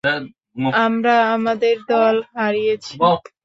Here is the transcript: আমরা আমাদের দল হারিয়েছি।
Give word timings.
আমরা 0.83 1.15
আমাদের 1.35 1.75
দল 1.91 2.15
হারিয়েছি। 2.33 2.93